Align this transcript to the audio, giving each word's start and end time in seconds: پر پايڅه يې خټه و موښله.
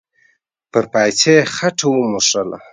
پر 0.71 0.83
پايڅه 0.91 1.31
يې 1.37 1.49
خټه 1.55 1.85
و 1.89 1.95
موښله. 2.11 2.57